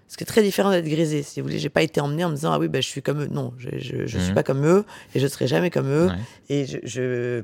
[0.09, 1.23] Ce qui est très différent d'être grisée.
[1.23, 3.03] Si vous voulez, j'ai pas été emmenée en me disant ah oui, bah, je suis
[3.03, 3.29] comme eux.
[3.31, 4.35] Non, je, je, je suis Mhm.
[4.35, 6.07] pas comme eux et je serai jamais comme eux.
[6.09, 6.15] ouais.
[6.49, 7.43] Et je, je-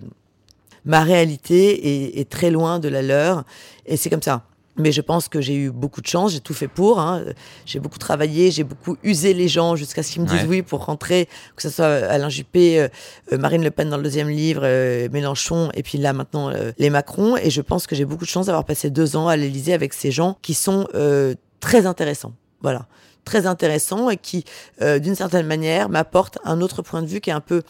[0.85, 3.44] ma réalité est, est très loin de la leur.
[3.87, 4.44] Et c'est comme ça.
[4.77, 6.98] Mais je pense que j'ai eu beaucoup de chance, j'ai tout fait pour.
[6.98, 7.22] hein.
[7.64, 10.48] J'ai beaucoup travaillé, j'ai beaucoup usé les gens jusqu'à ce qu'ils me disent Ouais.
[10.48, 12.88] oui pour rentrer, que ce soit Alain Juppé, euh,
[13.33, 16.72] euh, Marine Le Pen dans le deuxième livre, euh, Mélenchon, et puis là maintenant euh,
[16.79, 17.37] les Macron.
[17.37, 19.92] Et je pense que j'ai beaucoup de chance d'avoir passé deux ans à l'Élysée avec
[19.92, 22.33] ces gens qui sont euh, très intéressants.
[22.64, 22.87] Voilà,
[23.27, 24.46] très intéressants et qui,
[24.81, 27.62] euh, d'une certaine manière, m'apportent un autre point de vue qui est un peu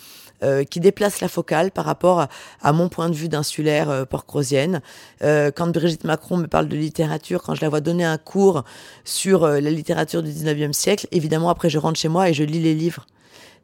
[0.44, 2.28] euh, qui déplace la focale par rapport à,
[2.62, 4.82] à mon point de vue d'insulaire euh, porcrosienne.
[5.22, 8.62] Euh, quand Brigitte Macron me parle de littérature, quand je la vois donner un cours
[9.04, 12.44] sur euh, la littérature du 19e siècle, évidemment, après, je rentre chez moi et je
[12.44, 13.04] lis les livres.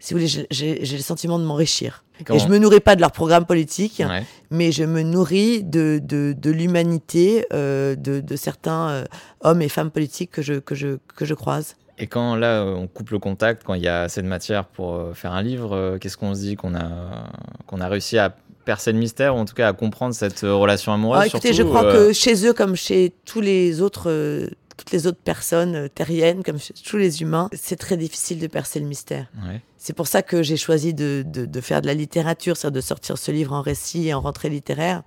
[0.00, 2.04] Si vous voulez, j'ai- le sentiment de m'enrichir.
[2.32, 4.24] Et je me nourris pas de leur programme politique, Ouais.
[4.50, 9.04] mais je me nourris de, de, de l'humanité euh, de, de certains euh,
[9.42, 11.76] hommes et femmes politiques que je, que je, que je croise.
[11.98, 14.94] Et quand là, on coupe le contact, quand il y a assez de matière pour
[14.94, 16.88] euh, faire un livre, qu'est-ce qu'on se dit qu'on a,
[17.66, 18.34] qu'on a réussi à
[18.64, 21.62] percer le mystère, ou en tout cas à comprendre cette relation amoureuse Ah, écoutez, je
[21.62, 24.10] crois euh, que chez eux, comme chez tous les autres,
[24.80, 28.80] toutes les autres personnes euh, terriennes, comme tous les humains, c'est très difficile de percer
[28.80, 29.26] le mystère.
[29.46, 29.60] ouais.
[29.76, 32.80] C'est pour ça que j'ai choisi de, de, de faire de la littérature, c'est-à-dire de
[32.80, 35.02] sortir ce livre en récit et en rentrée littéraire.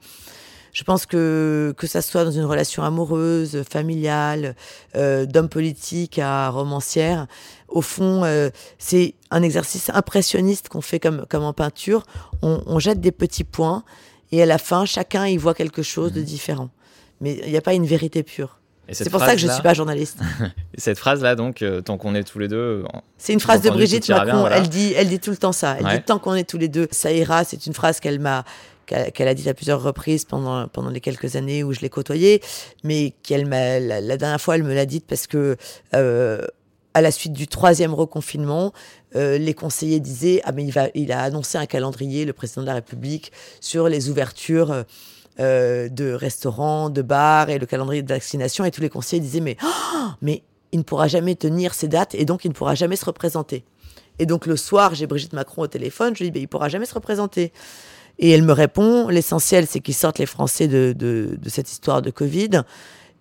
[0.74, 4.56] Je pense que que ça soit dans une relation amoureuse, familiale,
[4.96, 7.28] euh, d'homme politique à romancière,
[7.68, 12.04] au fond, euh, c'est un exercice impressionniste qu'on fait comme comme en peinture.
[12.42, 13.84] On, on jette des petits points
[14.32, 16.70] et à la fin, chacun y voit quelque chose de différent.
[17.22, 18.60] Mais il n'y a pas une vérité pure.
[18.92, 20.20] C'est pour ça que je phrase-là- suis pas journaliste.
[20.76, 22.84] et Cette phrase-là, donc, euh, tant qu'on est tous les deux,
[23.18, 24.26] C'est une phrase de Brigitte Macron.
[24.26, 24.58] bien, voilà.
[24.58, 25.78] Elle dit, elle dit tout le temps ça.
[25.80, 25.98] Elle Ouais.
[25.98, 27.44] dit tant qu'on est tous les deux, ça ira.
[27.46, 28.44] C'est une phrase qu'elle m'a,
[28.86, 32.42] qu'elle a dite à plusieurs reprises pendant pendant les quelques années où je l'ai côtoyée,
[32.84, 35.56] mais qu'elle m'a la, la dernière fois elle me l'a dite parce que
[35.96, 36.46] euh,
[36.94, 38.74] à la suite du troisième reconfinement,
[39.16, 42.62] euh, les conseillers disaient ah mais il va, il a annoncé un calendrier, le président
[42.62, 44.84] de la République, sur les ouvertures.
[45.40, 49.40] Euh, de restaurants, de bars et le calendrier de vaccination et tous les conseillers disaient
[49.40, 52.76] mais oh, mais il ne pourra jamais tenir ces dates et donc il ne pourra
[52.76, 53.64] jamais se représenter.
[54.20, 56.70] Et donc le soir, j'ai Brigitte Macron au téléphone, je lui dis, bah, il pourra
[56.70, 57.52] jamais se représenter.
[58.20, 62.02] Et elle me répond, l'essentiel, c'est qu'ils sortent les Français de, de, de, cette histoire
[62.04, 62.62] de Covid.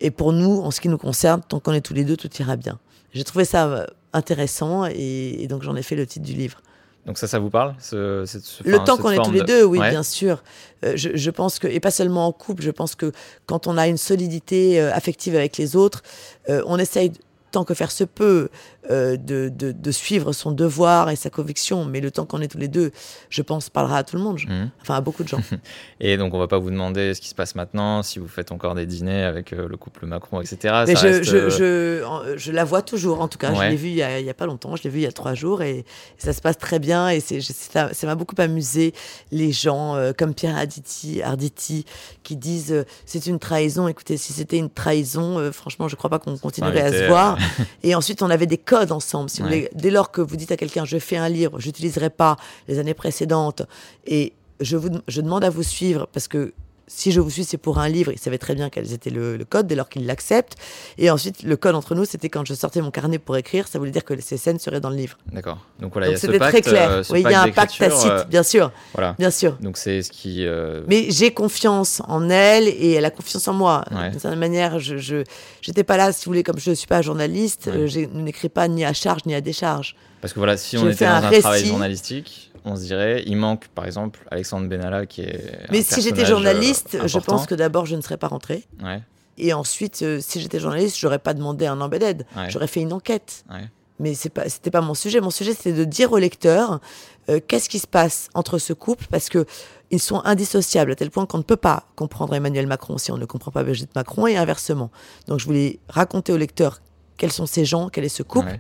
[0.01, 2.29] Et pour nous, en ce qui nous concerne, tant qu'on est tous les deux, tout
[2.39, 2.79] ira bien.
[3.15, 6.61] J'ai trouvé ça euh, intéressant et donc j'en ai fait le titre du livre.
[7.07, 8.25] Donc ça, ça vous parle ce,
[8.65, 9.91] Le temps qu'on est tous les deux, oui, ouais.
[9.91, 10.43] bien sûr.
[10.85, 13.13] Euh, je, je, pense que, et pas seulement en couple, je pense que
[13.47, 16.03] quand on a une solidité euh, affective avec les autres,
[16.49, 17.13] euh, on essaye
[17.53, 18.49] tant que faire se peut,
[18.91, 21.85] euh, de, de, de, suivre son devoir et sa conviction.
[21.85, 22.91] Mais le temps qu'on est tous les deux,
[23.31, 24.71] je pense, parlera à tout le monde, mmh.
[24.81, 25.41] enfin à beaucoup de gens.
[26.01, 28.51] et donc, on va pas vous demander ce qui se passe maintenant, si vous faites
[28.51, 30.83] encore des dîners avec euh, le couple Macron, etc.
[30.87, 31.25] Mais je, reste...
[31.25, 33.53] je, je, je, la vois toujours, en tout cas.
[33.53, 33.67] Ouais.
[33.67, 35.05] Je l'ai vue il y, a, il y a pas longtemps, je l'ai vue il
[35.05, 35.85] y a trois jours et, et
[36.19, 37.09] ça se passe très bien.
[37.09, 38.95] Et ça m'a beaucoup amusé
[39.31, 41.85] les gens euh, comme Pierre Arditi, Arditi
[42.23, 43.89] qui disent euh, c'est une trahison.
[43.89, 47.39] Écoutez, si c'était une trahison, euh, franchement, je crois pas qu'on continuerait à se voir.
[47.83, 49.31] et ensuite, on avait des codes ensemble.
[49.31, 49.49] Si ouais.
[49.49, 52.37] vous voulez, dès lors que vous dites à quelqu'un, je fais un livre, j'utiliserai pas
[52.69, 53.63] les années précédentes,
[54.07, 56.53] et je, vous, je demande à vous suivre parce que
[56.95, 58.13] si je vous suis, c'est pour un livre.
[58.13, 60.57] Il savait très bien quels étaient le, le code dès lors qu'il l'accepte.
[60.99, 63.79] Et ensuite, le code entre nous, c'était quand je sortais mon carnet pour écrire, ça
[63.79, 65.17] voulait dire que ces scènes seraient dans le livre.
[65.33, 65.59] D'accord.
[65.81, 66.91] Donc voilà, Donc c'était très clair.
[66.91, 68.71] Euh, oui, il y a un pacte tacite, euh, bien sûr.
[68.95, 69.17] Voilà.
[69.19, 69.57] Bien sûr.
[69.61, 70.47] Donc c'est ce qui.
[70.47, 70.83] Euh...
[70.87, 73.85] Mais j'ai confiance en elle et elle a confiance en moi.
[73.91, 74.11] Ouais.
[74.11, 75.25] D'une certaine manière, je
[75.61, 77.89] j'étais pas là, si vous voulez, comme je ne suis pas journaliste, ouais.
[77.89, 79.97] je n'écris pas ni à charge ni à décharge.
[80.21, 83.37] Parce que voilà, si on était dans un, un travail journalistique on se dirait, il
[83.37, 85.71] manque par exemple Alexandre Benalla qui est.
[85.71, 87.09] Mais si j'étais journaliste, important.
[87.09, 88.65] je pense que d'abord je ne serais pas rentrée.
[88.83, 89.01] Ouais.
[89.39, 92.27] Et ensuite, euh, si j'étais journaliste, j'aurais pas demandé un embedded.
[92.37, 92.51] Ouais.
[92.51, 93.45] J'aurais fait une enquête.
[93.51, 93.69] Ouais.
[93.99, 95.21] Mais c'est pas, c'était pas mon sujet.
[95.21, 96.81] Mon sujet, c'était de dire au lecteur
[97.29, 99.47] euh, qu'est-ce qui se passe entre ce couple, parce que
[99.91, 103.19] ils sont indissociables à tel point qu'on ne peut pas comprendre Emmanuel Macron si on
[103.19, 104.91] ne comprend pas Brigitte Macron et inversement.
[105.29, 106.81] Donc, je voulais raconter au lecteur
[107.17, 108.59] quels sont ces gens, quel est ce couple, ouais.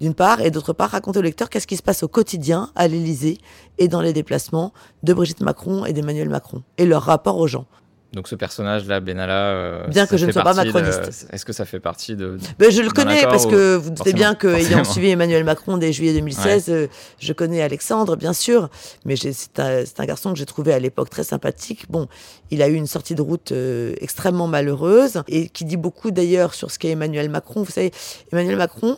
[0.00, 2.88] d'une part, et d'autre part, raconter au lecteur qu'est-ce qui se passe au quotidien à
[2.88, 3.38] l'Élysée
[3.78, 7.66] et dans les déplacements de Brigitte Macron et d'Emmanuel Macron, et leur rapport aux gens.
[8.14, 11.64] Donc ce personnage-là, Benalla, euh, bien que je ne sois pas macroniste, est-ce que ça
[11.64, 15.10] fait partie de ben, Je le connais parce que vous doutez bien que ayant suivi
[15.10, 16.74] Emmanuel Macron dès juillet 2016, ouais.
[16.74, 16.86] euh,
[17.18, 18.68] je connais Alexandre, bien sûr,
[19.04, 21.86] mais c'est un, un, garçon que j'ai trouvé à l'époque très sympathique.
[21.90, 22.08] Bon,
[22.50, 26.54] il a eu une sortie de route euh, extrêmement malheureuse et qui dit beaucoup d'ailleurs
[26.54, 27.62] sur ce qu'est Emmanuel Macron.
[27.62, 27.92] Vous savez,
[28.32, 28.96] Emmanuel Macron,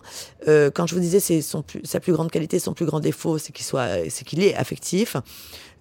[0.49, 3.01] euh, quand je vous disais c'est son plus, sa plus grande qualité, son plus grand
[3.01, 5.17] défaut, c'est qu'il soit, c'est qu'il est affectif.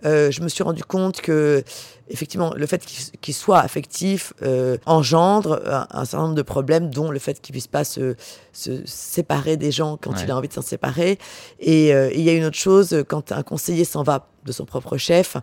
[0.05, 1.63] Euh, je me suis rendu compte que
[2.09, 6.89] effectivement le fait qu'il qu soit affectif euh, engendre un, un, certain nombre de problèmes
[6.89, 8.15] dont le fait qu'il puisse pas se,
[8.53, 10.23] se, séparer des gens quand ouais.
[10.23, 11.17] il a envie de s'en séparer.
[11.59, 14.65] Et euh, il y a une autre chose quand un conseiller s'en va de son
[14.65, 15.37] propre chef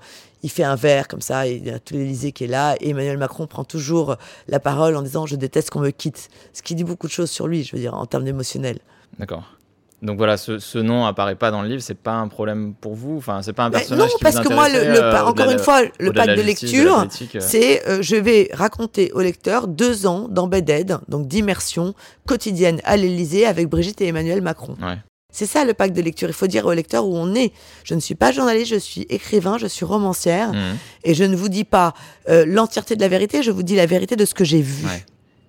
[0.45, 2.91] il fait un verre comme ça il y a tout l'Élysée qui est là et
[2.91, 6.77] Emmanuel Macron prend toujours la parole en disant je déteste qu'on me quitte ce qui
[6.77, 8.79] dit beaucoup de choses sur lui je veux dire en termes émotionnels.
[9.19, 9.45] D'accord
[10.03, 12.95] donc voilà, ce, ce, nom apparaît pas dans le livre, c'est pas un problème pour
[12.95, 13.17] vous.
[13.17, 15.51] Enfin, c'est pas un personnage non, qui parce vous que moi, le, le, euh, encore
[15.51, 17.41] une fois, le pacte de, de, lecture, euh.
[17.41, 21.95] c'est euh, je vais raconter au lecteur deux ans d'embedded, donc d'immersion
[22.27, 24.77] quotidienne à l'Élysée avec Brigitte et Emmanuel Macron.
[24.83, 24.99] Ouais.
[25.33, 26.29] C'est ça le pacte de lecture.
[26.29, 27.53] Il faut dire au lecteur où on est.
[27.85, 30.59] Je ne suis pas journaliste, je suis écrivain, je suis romancière, Mmh.
[31.05, 31.95] et je ne vous dis pas
[32.29, 33.43] euh, l'entièreté de la vérité.
[33.43, 34.85] Je vous dis la vérité de ce que j'ai vu.
[34.85, 35.05] Ouais.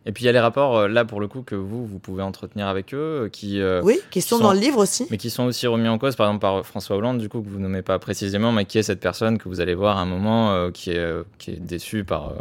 [0.06, 2.00] Et puis il y a les rapports, euh, là pour le coup, que vous, vous
[2.00, 3.62] pouvez entretenir avec eux, euh, qui...
[3.62, 5.08] Euh, oui, qui sont, sont, dans le livre aussi.
[5.10, 7.48] Mais qui sont aussi remis en cause, par exemple par François Hollande, du coup, que
[7.48, 10.06] vous nommez pas précisément, mais qui est cette personne que vous allez voir à un
[10.06, 12.34] moment euh, qui, est, euh, qui est déçue par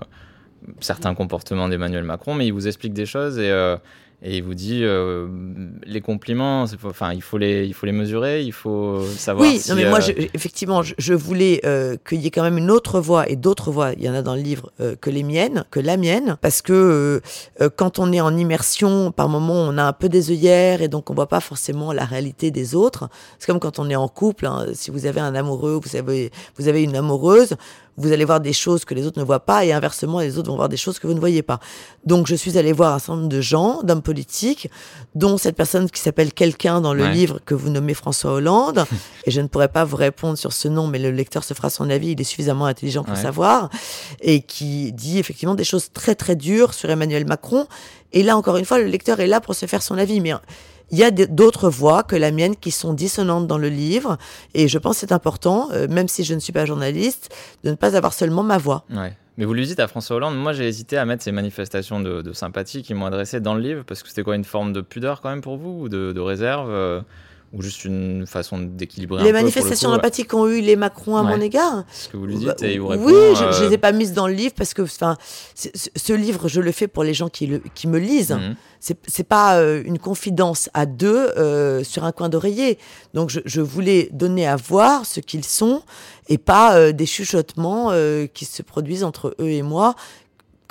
[0.80, 3.50] certains comportements d'Emmanuel Macron, mais il vous explique des choses et
[4.24, 5.26] et il vous dit euh,
[5.84, 9.48] les compliments, enfin il faut les, il faut les mesurer, il faut savoir.
[9.48, 9.90] Oui, si, non mais euh...
[9.90, 13.28] moi je, effectivement je, je voulais euh, qu'il y ait quand même une autre voix
[13.28, 13.92] et d'autres voix.
[13.94, 16.62] Il y en a dans le livre euh, que les miennes, que la mienne, parce
[16.62, 17.20] que
[17.60, 20.88] euh, quand on est en immersion, par moment on a un peu des œillères et
[20.88, 23.08] donc on voit pas forcément la réalité des autres.
[23.40, 24.46] C'est comme quand on est en couple.
[24.46, 27.56] Hein, si vous avez un amoureux, vous avez, vous avez une amoureuse
[27.96, 30.50] vous allez voir des choses que les autres ne voient pas et inversement, les autres
[30.50, 31.60] vont voir des choses que vous ne voyez pas.
[32.04, 34.70] Donc, je suis allée voir un certain nombre de gens, d'hommes politiques,
[35.14, 37.12] dont cette personne qui s'appelle quelqu'un dans le ouais.
[37.12, 38.84] livre que vous nommez François Hollande.
[39.26, 41.70] et je ne pourrais pas vous répondre sur ce nom, mais le lecteur se fera
[41.70, 42.12] son avis.
[42.12, 43.22] Il est suffisamment intelligent pour ouais.
[43.22, 43.68] savoir.
[44.20, 47.66] Et qui dit effectivement des choses très, très dures sur Emmanuel Macron.
[48.12, 50.20] Et là, encore une fois, le lecteur est là pour se faire son avis.
[50.20, 50.32] Mais
[50.92, 54.18] il y a d'autres voix que la mienne qui sont dissonantes dans le livre.
[54.54, 57.70] Et je pense que c'est important, euh, même si je ne suis pas journaliste, de
[57.70, 58.84] ne pas avoir seulement ma voix.
[59.38, 62.32] Mais vous lui dites à François Hollande, moi j'ai hésité à mettre ces manifestations de,
[62.34, 65.22] sympathie qui m'ont adressé dans le livre, parce que c'était quoi une forme de pudeur
[65.22, 67.00] quand même pour vous, ou de, de réserve euh,
[67.52, 71.84] ou juste une façon d'équilibrer Les manifestations d'empathie qu'ont eu les Macron à mon égard.
[71.92, 73.04] Ce que vous lui dites et il vous répond.
[73.04, 76.60] Oui, je ne les ai pas mises dans le livre parce que ce livre, je
[76.60, 78.32] le fais pour les gens qui, le, qui me lisent.
[78.32, 78.56] Mhm.
[78.80, 82.78] Ce C'est pas euh, une confidence à deux euh, sur un coin d'oreiller.
[83.14, 85.82] Donc je, je, voulais donner à voir ce qu'ils sont
[86.28, 87.92] et pas euh, des chuchotements
[88.32, 89.94] qui se produisent entre eux et moi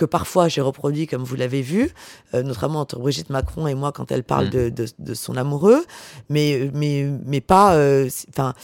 [0.02, 1.92] que parfois j'ai reproduit, comme vous l'avez vu,
[2.34, 4.50] euh, notamment entre Brigitte Macron et moi quand elle parle mm.
[4.50, 5.86] de, de, son amoureux,
[6.28, 7.76] mais, mais, mais pas.
[7.76, 8.56] Euh, enfin.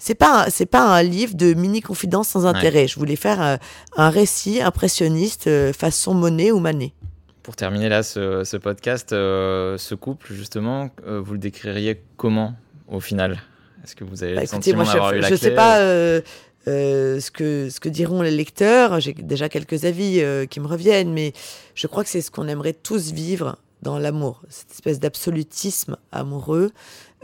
[0.00, 2.88] c'est pas c'est pas un livre de mini confidence sans intérêt.
[2.88, 3.56] Je voulais faire euh,
[3.96, 6.92] un, récit impressionniste façon Monet ou Manet.
[7.44, 12.54] Pour terminer là ce, ce podcast, ce couple justement, vous le décririez comment
[12.88, 13.38] au final?
[13.84, 15.78] Est-ce que vous avez bah, le sentiment d'avoir eu la je sais pas
[16.68, 19.00] euh, ce, que, ce que diront les lecteurs.
[19.00, 21.32] J'ai déjà quelques avis euh, qui me reviennent, mais
[21.74, 26.70] je crois que c'est ce qu'on aimerait tous vivre dans l'amour, cette espèce d'absolutisme amoureux,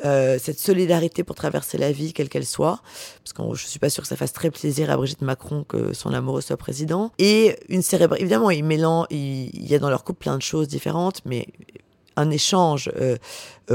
[0.06, 2.80] euh, cette solidarité pour traverser la vie, quelle qu'elle soit,
[3.22, 5.92] parce que je suis pas sûre que ça fasse très plaisir à Brigitte Macron que
[5.92, 8.22] son amoureux soit président, et une cérébrale.
[8.22, 11.46] Évidemment, ils mélangent, il, y a dans leur couple plein de choses différentes, mais
[12.16, 12.90] un échange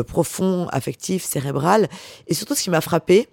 [0.08, 1.88] profond, affectif, cérébral,
[2.26, 3.30] et surtout ce qui m'a frappé,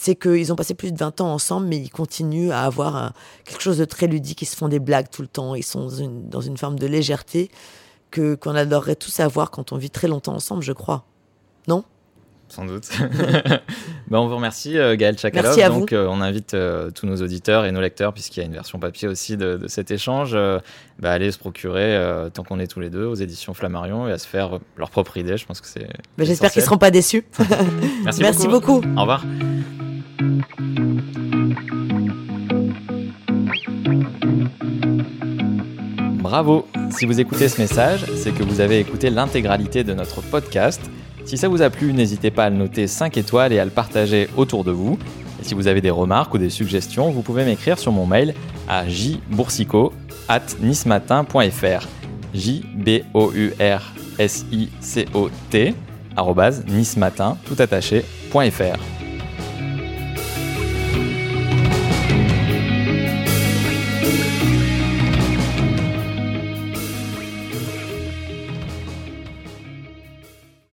[0.00, 3.12] c'est qu'ils ont passé plus de 20 ans ensemble, mais ils continuent à avoir
[3.44, 4.40] quelque chose de très ludique.
[4.42, 5.56] Ils se font des blagues tout le temps.
[5.56, 5.88] Ils sont
[6.30, 7.50] dans une, forme de légèreté
[8.12, 11.04] que qu'on adorerait tous avoir quand on vit très longtemps ensemble, je crois.
[11.66, 11.82] Non?
[12.46, 12.88] Sans doute.
[14.08, 15.46] ben, on vous remercie, euh, Gaël Chakalov.
[15.46, 18.42] Merci à Donc, euh, on invite euh, tous nos auditeurs et nos lecteurs, puisqu'il y
[18.44, 20.34] a une version papier aussi de, cet échange,
[21.00, 22.00] bah, à aller se procurer,
[22.32, 25.16] tant qu'on est tous les deux, aux éditions Flammarion et à se faire leur propre
[25.16, 25.36] idée.
[25.36, 25.88] Je pense que c'est.
[26.16, 27.24] Ben, J'espère qu'ils ne seront pas déçus.
[28.04, 28.80] Merci, Merci beaucoup.
[28.96, 29.24] Au revoir.
[36.28, 40.78] Bravo Si vous écoutez ce message, c'est que vous avez écouté l'intégralité de notre podcast.
[41.24, 43.70] Si ça vous a plu, n'hésitez pas à le noter 5 étoiles et à le
[43.70, 44.98] partager autour de vous.
[45.40, 48.34] Et si vous avez des remarques ou des suggestions, vous pouvez m'écrire sur mon mail
[48.68, 49.94] à jboursico
[50.28, 50.42] at
[52.34, 55.74] j b o u r s i c o t.